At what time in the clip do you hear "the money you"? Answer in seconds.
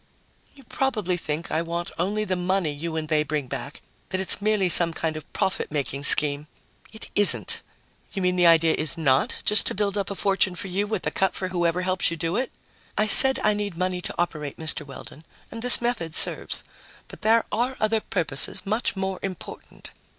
2.23-2.95